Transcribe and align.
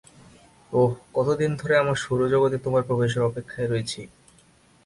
ওহ, 0.73 0.89
কতদিন 1.13 1.51
ধরে 1.55 1.73
আমার 1.77 1.97
সৌরজগতে 2.03 2.57
তোমার 2.57 2.83
প্রবেশের 2.87 3.27
অপেক্ষায় 3.29 3.69
রয়েছি। 3.69 4.01